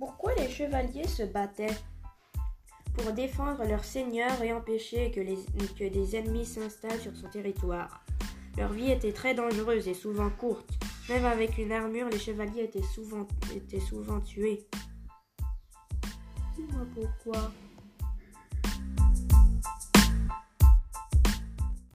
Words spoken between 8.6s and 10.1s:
vie était très dangereuse et